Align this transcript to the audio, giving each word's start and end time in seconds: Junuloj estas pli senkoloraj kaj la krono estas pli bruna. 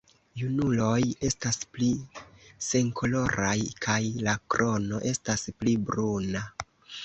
Junuloj 0.41 1.01
estas 1.29 1.59
pli 1.75 1.89
senkoloraj 2.69 3.53
kaj 3.87 4.01
la 4.29 4.37
krono 4.55 5.05
estas 5.15 5.49
pli 5.61 5.81
bruna. 5.91 6.47